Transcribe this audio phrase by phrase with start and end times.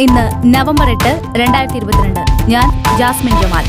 [0.00, 2.20] ഇന്ന് നവംബർ എട്ട് രണ്ടായിരത്തി ഇരുപത്തിരണ്ട്
[2.50, 3.64] ഞാൻ ജാസ്മിൻ ജമാൽ.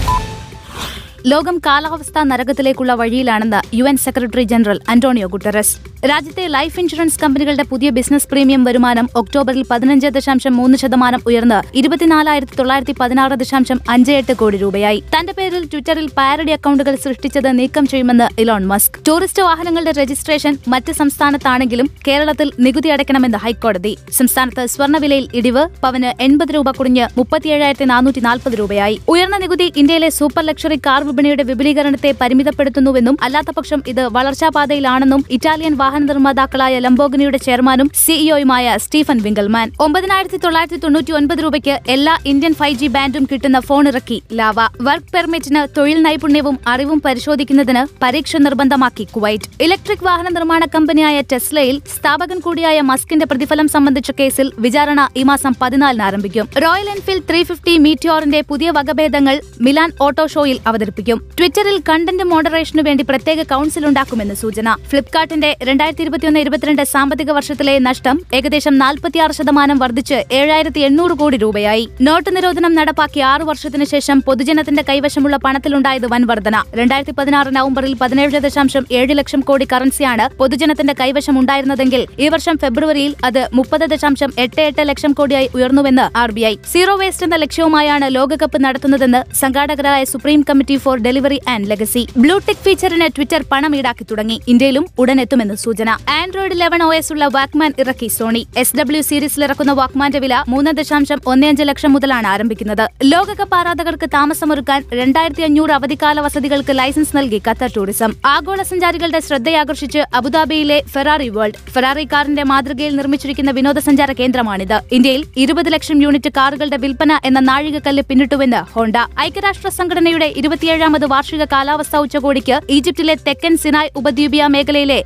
[1.25, 5.92] ലോകം കാലാവസ്ഥാ നരകത്തിലേക്കുള്ള വഴിയിലാണെന്ന് U N secretary general Antonio Guterres.
[6.09, 12.55] രാജ്യത്തെ ലൈഫ് ഇൻഷുറൻസ് കമ്പനികളുടെ പുതിയ ബിസിനസ് പ്രീമിയം വരുമാനം ഒക്ടോബറിൽ പതിനഞ്ച് ദശാംശം മൂന്ന് ശതമാനം ഉയർന്ന് ഇരുപത്തിനാലായിരത്തി
[12.59, 15.03] തൊള്ളായിരത്തി പതിനാറ് ദശാംശം അഞ്ച് എട്ട് കോടി രൂപയായി.
[15.13, 18.97] തന്റെ പേരിൽ ട്വിറ്ററിൽ പാരഡി അക്കൗണ്ടുകൾ സൃഷ്ടിച്ചത് നീക്കം ചെയ്യുമെന്ന് ഇലോൺ മസ്ക്.
[19.07, 23.97] ടൂറിസ്റ്റ് വാഹനങ്ങളുടെ രജിസ്ട്രേഷൻ മറ്റ് സംസ്ഥാനത്താണെങ്കിലും കേരളത്തിൽ നികുതി അടയ്ക്കണമെന്ന് ഹൈക്കോടതി.
[24.11, 28.99] സംസ്ഥാനത്ത് സ്വർണവിലയിൽ ഇടിവ് പവന് എൺപത് രൂപ കുടിഞ്ഞ് മുപ്പത്തിയേഴായിരത്തി നാനൂറ്റി നാൽപ്പത് രൂപയായി.
[29.09, 36.79] ഉയർന്ന നികുതി ഇന്ത്യയിലെ സൂപ്പർ ലക്ഷറി കാർ വിപണിയുടെ വിപുലീകരണത്തെ പരിമിതപ്പെടുത്തുന്നുവെന്നും അല്ലാത്തപക്ഷം ഇത് വളർച്ചാപാതയിലാണെന്നും ഇറ്റാലിയൻ വാഹന നിർമ്മാതാക്കളായ
[36.79, 43.27] ലംബോഗിനിയുടെ ചെയർമാനും സിഇഒയുമായ സ്റ്റീഫൻ വിംഗൽമാൻ ഒമ്പതിനായിരത്തി തൊള്ളായിരത്തി തൊണ്ണൂറ്റി ഒൻപത് രൂപയ്ക്ക് എല്ലാ ഇന്ത്യൻ ഫൈവ് ജി ബാൻഡും
[43.31, 44.53] കിട്ടുന്ന ഫോൺ ഇറക്കി ലാവ.
[44.81, 49.63] വർക്ക് പെർമിറ്റിന് തൊഴിൽ നൈപുണ്യവും അറിവും പരിശോധിക്കുന്നതിന് പരീക്ഷ നിർബന്ധമാക്കി കുവൈറ്റ്.
[49.63, 56.03] ഇലക്ട്രിക് വാഹന നിർമ്മാണ കമ്പനിയായ ടെസ്ലയിൽ സ്ഥാപകൻ കൂടിയായ മസ്കിന്റെ പ്രതിഫലം സംബന്ധിച്ച കേസിൽ വിചാരണ ഈ മാസം പതിനാലിന്
[56.03, 56.49] ആരംഭിക്കും.
[56.57, 61.31] റോയൽ എൻഫീൽഡ് ത്രീ ഫിഫ്റ്റി മീറ്റിയോറിന്റെ പുതിയ വകഭേദങ്ങൾ മിലാൻ ഓട്ടോ ഷോയിൽ അവതരിപ്പിക്കും.
[61.39, 64.75] ട്വിറ്ററിൽ കണ്ടന്റ് മോഡറേഷനു വേണ്ടി പ്രത്യേക കൌൺസിൽ ഉണ്ടാക്കുമെന്ന് സൂചന.
[64.89, 65.57] ഫ്ലിപ്കാർട്ടിന്റെ
[65.89, 71.89] ഇരുപത്തിയൊന്ന് ഇരുപത്തിരണ്ട് സാമ്പത്തിക വർഷത്തിലെ നഷ്ടം ഏകദേശം നാൽപ്പത്തിയാറ് ശതമാനം വർദ്ധിച്ച് ഏഴായിരത്തി എണ്ണൂറ് കോടി രൂപയായി.
[72.01, 76.63] നോട്ട് നിരോധനം നടപ്പാക്കി ആറു വർഷത്തിനു ശേഷം പൊതുജനത്തിന്റെ കൈവശമുള്ള പണത്തിലുണ്ടായത് വൻ വർധന.
[76.75, 83.15] രണ്ടായിരത്തി പതിനാറ് നവംബറിൽ പതിനേഴ് ദശാംശം ഏഴ് ലക്ഷം കോടി കറൻസിയാണ് പൊതുജനത്തിന്റെ കൈവശം ഉണ്ടായിരുന്നതെങ്കിൽ ഈ വർഷം ഫെബ്രുവരിയിൽ
[83.23, 86.55] അത് മുപ്പത് ദശാംശം എട്ട് എട്ട് ലക്ഷം കോടിയായി ഉയർന്നുവെന്ന് R B I.
[86.71, 92.07] Zero waste എന്ന ലക്ഷ്യവുമായാണ് ലോകകപ്പ് നടത്തുന്നതെന്ന് സംഘാടകരായ Supreme Committee for Delivery and Legacy.
[92.17, 94.41] Blue tick ഫീച്ചറിന് Twitter പണം ഈടാക്കി തുടങ്ങി.
[94.47, 95.91] ഇന്ത്യയിലും ഉടൻ എത്തുമെന്ന് സൂചന.
[96.09, 98.41] ആൻഡ്രോയിഡ് ലെവൻ ഒ എസ് ഉള്ള വാക്മാൻ ഇറക്കി സോണി.
[98.57, 102.83] എസ് ഡബ്ല്യു സീരീസിൽ ഇറക്കുന്ന വാക്മാന്റെ വില മൂന്ന് ദശാംശം ഒന്നേയഞ്ച് ലക്ഷം മുതലാണ് ആരംഭിക്കുന്നത്.
[103.03, 108.13] ലോകകപ്പ് ആരാധകർക്ക് താമസമൊരുക്കാൻ രണ്ടായിരത്തി അഞ്ഞൂറ് അവധിക്കാല വസതികൾക്ക് ലൈസൻസ് നൽകി ഖത്തർ ടൂറിസം.
[108.25, 114.77] ആഗോള സഞ്ചാരികളുടെ ശ്രദ്ധയാകർഷിച്ച് അബുദാബിയിലെ ഫെറാറി വേൾഡ് ഫെറാറി കാറിന്റെ മാതൃകയിൽ നിർമ്മിച്ചിരിക്കുന്ന വിനോദസഞ്ചാര കേന്ദ്രമാണിത്.
[114.91, 118.97] ഇന്ത്യയിൽ ഇരുപത് ലക്ഷം യൂണിറ്റ് കാറുകളുടെ വിൽപ്പന എന്ന നാഴികക്കല്ല് പിന്നിട്ടുവെന്ന് ഹോണ്ട.
[119.19, 124.99] ഐക്യരാഷ്ട്ര സംഘടനയുടെ ഇരുപത്തിയേഴാമത് വാർഷിക കാലാവസ്ഥാ ഉച്ചകോടിക്ക് ഈജിപ്തിലെ തെക്കൻ സിനായ് ഉപദ്വീപിയ മേഖലയിലെ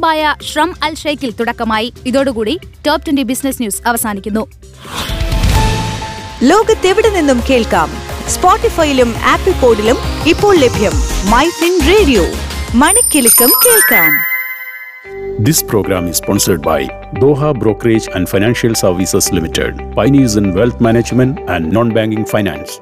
[0.00, 2.52] തീരമുനമ്പായ ശ്രം അൽ ഷെയ്ഖിൽ തുടക്കമായി ഇതോടുകൂടി
[2.86, 4.42] ടോപ് ട്വന്റി ബിസിനസ് ന്യൂസ് അവസാനിക്കുന്നു
[6.42, 7.88] ലോകത്തെവിടെ നിന്നും കേൾക്കാം
[8.34, 9.98] സ്പോട്ടിഫൈയിലും ആപ്പിൾ പോഡിലും
[10.32, 10.94] ഇപ്പോൾ ലഭ്യം
[11.32, 12.24] മൈ ഫിൻ റേഡിയോ
[12.82, 14.10] മണിക്കെലക്കം കേൾക്കാം
[15.40, 16.78] This program is sponsored by
[17.20, 22.72] Doha Brokerage and Financial Services Limited, pioneers in wealth management and non-banking finance.